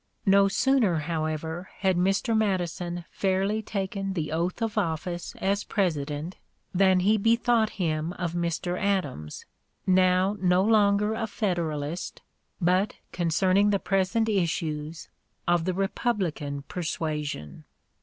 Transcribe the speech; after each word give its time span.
No 0.25 0.47
sooner, 0.47 0.95
however, 0.95 1.69
had 1.77 1.95
Mr. 1.95 2.35
Madison 2.35 3.05
fairly 3.11 3.61
taken 3.61 4.13
the 4.13 4.31
oath 4.31 4.59
of 4.59 4.75
office 4.75 5.35
as 5.35 5.63
President 5.63 6.37
than 6.73 7.01
he 7.01 7.17
bethought 7.19 7.69
him 7.77 8.11
of 8.13 8.33
Mr. 8.33 8.81
Adams, 8.81 9.45
now 9.85 10.35
no 10.41 10.63
longer 10.63 11.13
a 11.13 11.27
Federalist, 11.27 12.23
but, 12.59 12.95
concerning 13.11 13.69
the 13.69 13.77
present 13.77 14.27
issues, 14.27 15.07
of 15.47 15.65
the 15.65 15.73
Republican 15.75 16.63
persuasion. 16.63 17.63